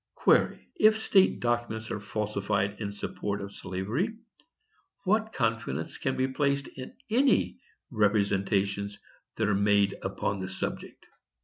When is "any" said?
7.11-7.59